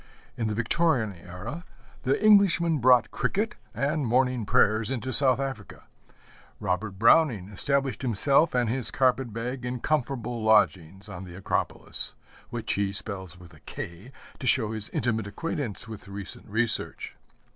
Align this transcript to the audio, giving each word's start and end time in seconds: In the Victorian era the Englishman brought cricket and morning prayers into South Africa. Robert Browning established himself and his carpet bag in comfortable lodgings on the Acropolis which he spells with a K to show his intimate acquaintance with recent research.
In 0.35 0.47
the 0.47 0.55
Victorian 0.55 1.13
era 1.13 1.63
the 2.01 2.19
Englishman 2.25 2.79
brought 2.79 3.11
cricket 3.11 3.53
and 3.71 4.07
morning 4.07 4.47
prayers 4.47 4.89
into 4.89 5.13
South 5.13 5.39
Africa. 5.39 5.83
Robert 6.59 6.97
Browning 6.97 7.49
established 7.49 8.01
himself 8.01 8.55
and 8.55 8.67
his 8.67 8.89
carpet 8.89 9.31
bag 9.31 9.63
in 9.63 9.79
comfortable 9.79 10.41
lodgings 10.41 11.07
on 11.07 11.23
the 11.23 11.35
Acropolis 11.35 12.15
which 12.49 12.73
he 12.73 12.91
spells 12.91 13.39
with 13.39 13.53
a 13.53 13.59
K 13.59 14.11
to 14.39 14.47
show 14.47 14.71
his 14.71 14.89
intimate 14.89 15.27
acquaintance 15.27 15.87
with 15.87 16.07
recent 16.07 16.49
research. 16.49 17.15